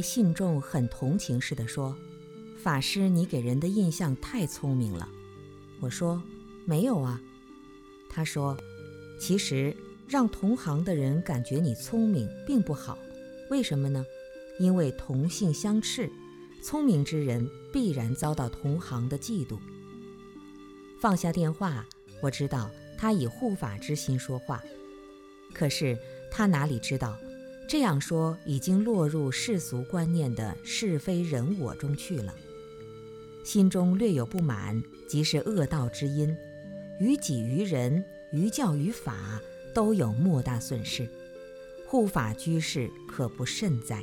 [0.00, 1.96] 信众很同情似的说
[2.62, 5.08] ：“法师，你给人的印象太聪明了。”
[5.80, 6.22] 我说
[6.66, 7.20] ：“没有啊。”
[8.10, 8.56] 他说
[9.18, 9.76] ：“其实
[10.08, 12.98] 让同行的人感觉你聪明并不好，
[13.50, 14.04] 为什么呢？
[14.58, 16.10] 因为同性相斥，
[16.62, 19.58] 聪明之人必然遭到同行的嫉妒。”
[21.00, 21.86] 放下电话，
[22.20, 24.62] 我知道他以护法之心说话，
[25.54, 25.98] 可是
[26.30, 27.16] 他哪里知道？
[27.70, 32.34] 这样说已经落入世俗观念的是非人我中去了，
[33.44, 36.36] 心中略有不满，即是恶道之因，
[36.98, 39.40] 于己于人，于教于法，
[39.72, 41.08] 都有莫大损失。
[41.86, 44.02] 护法居士可不慎哉？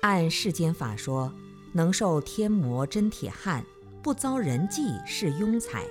[0.00, 1.32] 按世间法说，
[1.72, 3.64] 能受天魔真铁汉，
[4.02, 5.86] 不遭人忌是庸才，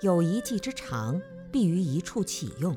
[0.00, 2.76] 有一技之长，必于一处启用。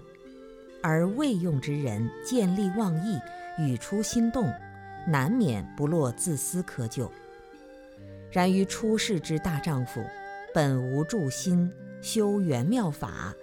[0.88, 3.20] 而未用之人见利忘义，
[3.58, 4.54] 语出心动，
[5.08, 7.10] 难免不落自私窠臼。
[8.32, 10.00] 然于出世之大丈夫，
[10.54, 11.72] 本无助心
[12.04, 13.34] 修圆妙法，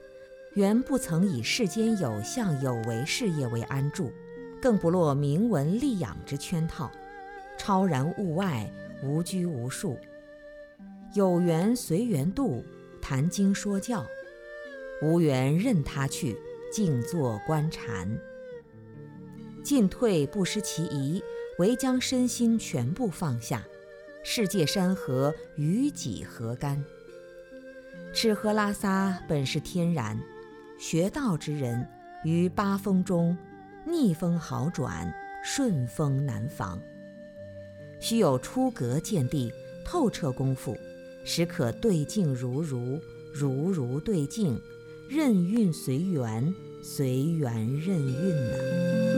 [0.54, 4.12] 原不曾以世间有相有为事业为安住，
[4.60, 6.92] 更不落名闻利养之圈套，
[7.58, 9.98] 超然物外，无拘无束，
[11.14, 12.64] 有缘随缘度，
[13.00, 14.04] 谈经说教；
[15.02, 16.36] 无缘任他去。
[16.72, 18.18] 静坐观禅，
[19.62, 21.22] 进退不失其宜，
[21.58, 23.62] 唯将身心全部放下。
[24.24, 26.82] 世界山河与己何干？
[28.14, 30.18] 吃喝拉撒本是天然，
[30.78, 31.86] 学道之人
[32.24, 33.36] 于八风中，
[33.84, 35.12] 逆风好转，
[35.44, 36.80] 顺风难防。
[38.00, 39.52] 须有出格见地，
[39.84, 40.74] 透彻功夫，
[41.22, 42.98] 时可对镜如如，
[43.34, 44.58] 如如对镜。
[45.14, 49.11] 任运随缘，随缘任运呢。